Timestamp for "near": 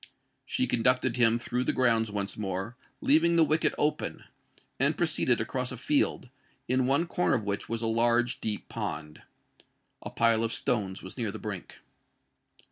11.19-11.29